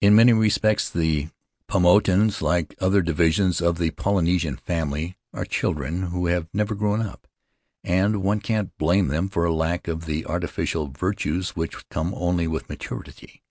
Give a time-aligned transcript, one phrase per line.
[0.00, 1.28] In many respects the
[1.68, 7.26] Paumotuans, like other divisions of the Polynesian family, are children who have never grown up,
[7.84, 12.48] and one can't blame them for a lack of the artificial virtues which come only
[12.48, 13.42] with maturity.